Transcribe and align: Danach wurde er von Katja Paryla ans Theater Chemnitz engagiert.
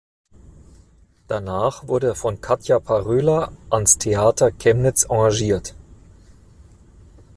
Danach 1.27 1.87
wurde 1.87 2.07
er 2.07 2.15
von 2.15 2.41
Katja 2.41 2.79
Paryla 2.79 3.51
ans 3.69 3.99
Theater 3.99 4.49
Chemnitz 4.51 5.03
engagiert. 5.03 5.75